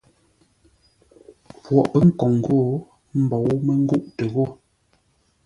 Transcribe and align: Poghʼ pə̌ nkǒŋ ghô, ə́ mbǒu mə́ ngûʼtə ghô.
Poghʼ 1.63 1.85
pə̌ 1.91 1.99
nkǒŋ 2.07 2.33
ghô, 2.45 2.57
ə́ 3.13 3.17
mbǒu 3.23 3.51
mə́ 3.65 3.75
ngûʼtə 3.83 4.25
ghô. 4.33 4.43